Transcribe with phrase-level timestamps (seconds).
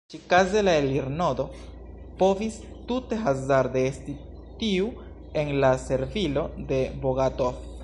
[0.11, 1.43] Ĉi-kaze la elirnodo
[2.21, 2.57] povis
[2.91, 4.17] tute hazarde esti
[4.65, 4.89] tiu
[5.43, 7.65] en la servilo de Bogatov.